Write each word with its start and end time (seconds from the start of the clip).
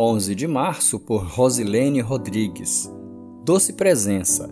11 0.00 0.32
de 0.36 0.46
março, 0.46 1.00
por 1.00 1.24
Rosilene 1.24 2.00
Rodrigues. 2.00 2.88
Doce 3.44 3.72
presença. 3.72 4.48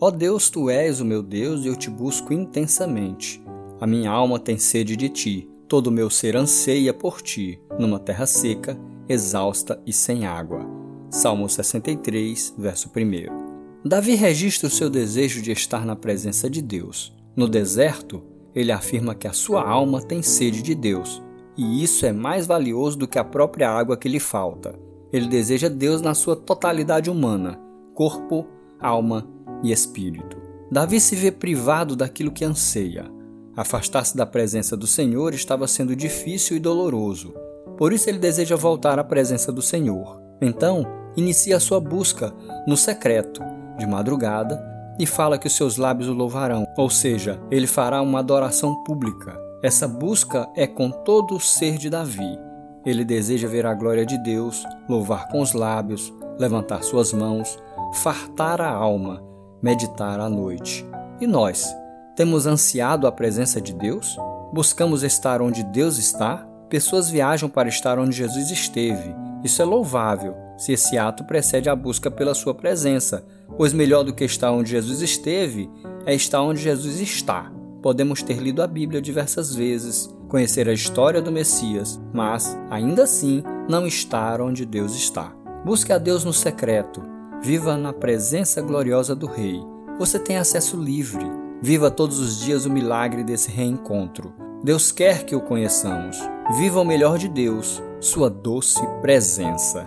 Ó 0.00 0.10
Deus, 0.10 0.50
tu 0.50 0.68
és 0.68 1.00
o 1.00 1.04
meu 1.04 1.22
Deus 1.22 1.64
e 1.64 1.68
eu 1.68 1.76
te 1.76 1.88
busco 1.88 2.32
intensamente. 2.32 3.40
A 3.80 3.86
minha 3.86 4.10
alma 4.10 4.40
tem 4.40 4.58
sede 4.58 4.96
de 4.96 5.08
ti, 5.08 5.48
todo 5.68 5.86
o 5.86 5.92
meu 5.92 6.10
ser 6.10 6.36
anseia 6.36 6.92
por 6.92 7.22
ti, 7.22 7.60
numa 7.78 8.00
terra 8.00 8.26
seca, 8.26 8.76
exausta 9.08 9.80
e 9.86 9.92
sem 9.92 10.26
água. 10.26 10.66
Salmo 11.08 11.48
63, 11.48 12.56
verso 12.58 12.90
1. 12.90 13.88
Davi 13.88 14.16
registra 14.16 14.66
o 14.66 14.72
seu 14.72 14.90
desejo 14.90 15.40
de 15.40 15.52
estar 15.52 15.86
na 15.86 15.94
presença 15.94 16.50
de 16.50 16.60
Deus. 16.60 17.16
No 17.36 17.46
deserto, 17.46 18.24
ele 18.52 18.72
afirma 18.72 19.14
que 19.14 19.28
a 19.28 19.32
sua 19.32 19.62
alma 19.62 20.02
tem 20.02 20.20
sede 20.20 20.60
de 20.60 20.74
Deus, 20.74 21.22
e 21.56 21.82
isso 21.82 22.06
é 22.06 22.12
mais 22.12 22.46
valioso 22.46 22.98
do 22.98 23.08
que 23.08 23.18
a 23.18 23.24
própria 23.24 23.70
água 23.70 23.96
que 23.96 24.08
lhe 24.08 24.20
falta. 24.20 24.74
Ele 25.12 25.28
deseja 25.28 25.68
Deus 25.68 26.00
na 26.00 26.14
sua 26.14 26.36
totalidade 26.36 27.10
humana, 27.10 27.58
corpo, 27.94 28.46
alma 28.78 29.26
e 29.62 29.72
espírito. 29.72 30.36
Davi 30.70 31.00
se 31.00 31.16
vê 31.16 31.32
privado 31.32 31.96
daquilo 31.96 32.30
que 32.30 32.44
anseia. 32.44 33.10
Afastar-se 33.56 34.16
da 34.16 34.24
presença 34.24 34.76
do 34.76 34.86
Senhor 34.86 35.34
estava 35.34 35.66
sendo 35.66 35.96
difícil 35.96 36.56
e 36.56 36.60
doloroso. 36.60 37.34
Por 37.76 37.92
isso 37.92 38.08
ele 38.08 38.18
deseja 38.18 38.54
voltar 38.56 38.98
à 38.98 39.04
presença 39.04 39.50
do 39.50 39.60
Senhor. 39.60 40.20
Então, 40.40 40.86
inicia 41.16 41.56
a 41.56 41.60
sua 41.60 41.80
busca 41.80 42.32
no 42.66 42.76
secreto, 42.76 43.42
de 43.78 43.86
madrugada, 43.86 44.62
e 44.98 45.06
fala 45.06 45.38
que 45.38 45.46
os 45.46 45.56
seus 45.56 45.76
lábios 45.76 46.08
o 46.08 46.12
louvarão, 46.12 46.64
ou 46.76 46.90
seja, 46.90 47.40
ele 47.50 47.66
fará 47.66 48.00
uma 48.02 48.18
adoração 48.18 48.84
pública. 48.84 49.49
Essa 49.62 49.86
busca 49.86 50.48
é 50.56 50.66
com 50.66 50.90
todo 50.90 51.34
o 51.36 51.40
ser 51.40 51.76
de 51.76 51.90
Davi. 51.90 52.38
Ele 52.86 53.04
deseja 53.04 53.46
ver 53.46 53.66
a 53.66 53.74
glória 53.74 54.06
de 54.06 54.16
Deus, 54.22 54.64
louvar 54.88 55.28
com 55.28 55.42
os 55.42 55.52
lábios, 55.52 56.10
levantar 56.38 56.82
suas 56.82 57.12
mãos, 57.12 57.58
fartar 57.92 58.62
a 58.62 58.70
alma, 58.70 59.22
meditar 59.62 60.18
à 60.18 60.30
noite. 60.30 60.86
E 61.20 61.26
nós, 61.26 61.68
temos 62.16 62.46
ansiado 62.46 63.06
a 63.06 63.12
presença 63.12 63.60
de 63.60 63.74
Deus? 63.74 64.16
Buscamos 64.50 65.02
estar 65.02 65.42
onde 65.42 65.62
Deus 65.62 65.98
está? 65.98 66.38
Pessoas 66.70 67.10
viajam 67.10 67.50
para 67.50 67.68
estar 67.68 67.98
onde 67.98 68.16
Jesus 68.16 68.50
esteve. 68.50 69.14
Isso 69.44 69.60
é 69.60 69.64
louvável, 69.66 70.34
se 70.56 70.72
esse 70.72 70.96
ato 70.96 71.22
precede 71.24 71.68
a 71.68 71.76
busca 71.76 72.10
pela 72.10 72.34
sua 72.34 72.54
presença, 72.54 73.26
pois 73.58 73.74
melhor 73.74 74.04
do 74.04 74.14
que 74.14 74.24
estar 74.24 74.52
onde 74.52 74.70
Jesus 74.70 75.02
esteve 75.02 75.70
é 76.06 76.14
estar 76.14 76.40
onde 76.40 76.62
Jesus 76.62 76.98
está. 76.98 77.59
Podemos 77.82 78.22
ter 78.22 78.38
lido 78.38 78.62
a 78.62 78.66
Bíblia 78.66 79.00
diversas 79.00 79.54
vezes, 79.54 80.14
conhecer 80.28 80.68
a 80.68 80.72
história 80.72 81.22
do 81.22 81.32
Messias, 81.32 82.00
mas, 82.12 82.56
ainda 82.70 83.04
assim, 83.04 83.42
não 83.68 83.86
estar 83.86 84.40
onde 84.40 84.66
Deus 84.66 84.94
está. 84.94 85.32
Busque 85.64 85.92
a 85.92 85.98
Deus 85.98 86.24
no 86.24 86.32
secreto, 86.32 87.02
viva 87.42 87.76
na 87.76 87.92
presença 87.92 88.60
gloriosa 88.60 89.16
do 89.16 89.26
Rei. 89.26 89.60
Você 89.98 90.18
tem 90.18 90.36
acesso 90.36 90.76
livre. 90.76 91.24
Viva 91.62 91.90
todos 91.90 92.18
os 92.18 92.40
dias 92.40 92.64
o 92.64 92.70
milagre 92.70 93.22
desse 93.22 93.50
reencontro. 93.50 94.32
Deus 94.64 94.90
quer 94.90 95.24
que 95.24 95.36
o 95.36 95.40
conheçamos. 95.40 96.18
Viva 96.58 96.80
o 96.80 96.84
melhor 96.84 97.18
de 97.18 97.28
Deus, 97.28 97.82
sua 98.00 98.30
doce 98.30 98.80
presença. 99.02 99.84